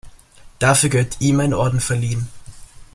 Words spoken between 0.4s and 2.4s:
Dafür gehört ihm ein Orden verliehen.